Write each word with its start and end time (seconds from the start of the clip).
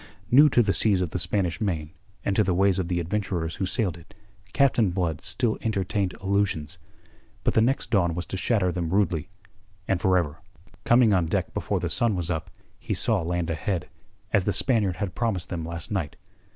New 0.31 0.49
to 0.49 0.63
the 0.63 0.73
seas 0.73 0.99
of 0.99 1.11
the 1.11 1.19
Spanish 1.19 1.61
Main 1.61 1.91
and 2.25 2.35
to 2.35 2.43
the 2.43 2.55
ways 2.55 2.79
of 2.79 2.87
the 2.87 2.99
adventurers 2.99 3.57
who 3.57 3.67
sailed 3.67 3.99
it, 3.99 4.15
Captain 4.51 4.89
Blood 4.89 5.21
still 5.23 5.59
entertained 5.61 6.15
illusions. 6.23 6.79
But 7.43 7.53
the 7.53 7.61
next 7.61 7.91
dawn 7.91 8.15
was 8.15 8.25
to 8.25 8.35
shatter 8.35 8.71
them 8.71 8.89
rudely 8.89 9.29
and 9.87 10.01
for 10.01 10.17
ever. 10.17 10.39
Coming 10.85 11.13
on 11.13 11.27
deck 11.27 11.53
before 11.53 11.79
the 11.79 11.87
sun 11.87 12.15
was 12.15 12.31
up, 12.31 12.49
he 12.79 12.95
saw 12.95 13.21
land 13.21 13.51
ahead, 13.51 13.89
as 14.33 14.45
the 14.45 14.53
Spaniard 14.53 14.95
had 14.95 15.13
promised 15.13 15.49
them 15.49 15.63
last 15.63 15.91
night. 15.91 16.15